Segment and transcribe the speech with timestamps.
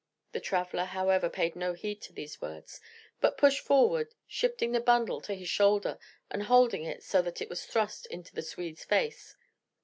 [0.31, 2.81] The traveller, however, paid no heed to these words,
[3.19, 5.99] but pushed forward, shifting the bundle to his shoulder
[6.31, 9.35] and holding it so that it was thrust into the Swede's face.